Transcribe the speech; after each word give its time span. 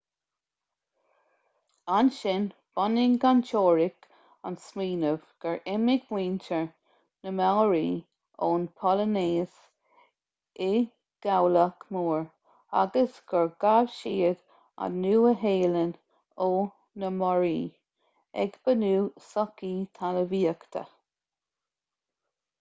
ansin 1.95 2.45
bhunaigh 2.77 3.25
an 3.31 3.41
teoiric 3.49 4.07
an 4.49 4.55
smaoineamh 4.63 5.27
gur 5.43 5.51
imigh 5.73 6.07
muintir 6.15 6.63
na 7.27 7.33
maori 7.41 7.91
ón 8.47 8.65
bpolainéis 8.79 9.59
i 10.69 10.71
gcabhlach 11.27 11.85
mór 11.97 12.25
agus 12.83 13.21
gur 13.33 13.45
ghabh 13.65 13.93
siad 13.99 14.41
an 14.87 14.97
nua-shéalainn 15.05 15.93
ó 16.47 16.47
na 17.03 17.11
moriori 17.21 17.63
ag 18.45 18.57
bunú 18.65 18.93
sochaí 19.31 19.75
talmhaíochta 20.01 20.83